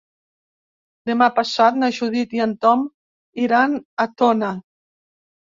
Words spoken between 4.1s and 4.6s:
Tona.